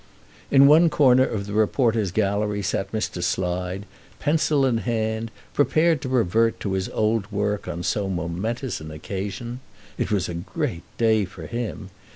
In 0.49 0.65
one 0.65 0.89
corner 0.89 1.21
of 1.23 1.45
the 1.45 1.53
reporters' 1.53 2.09
gallery 2.11 2.63
sat 2.63 2.91
Mr. 2.91 3.21
Slide, 3.21 3.85
pencil 4.19 4.65
in 4.65 4.79
hand, 4.79 5.29
prepared 5.53 6.01
to 6.01 6.09
revert 6.09 6.59
to 6.61 6.73
his 6.73 6.89
old 6.89 7.31
work 7.31 7.67
on 7.67 7.83
so 7.83 8.09
momentous 8.09 8.81
an 8.81 8.89
occasion. 8.89 9.59
It 9.99 10.09
was 10.09 10.27
a 10.27 10.33
great 10.33 10.81
day 10.97 11.23
for 11.25 11.45
him. 11.45 11.91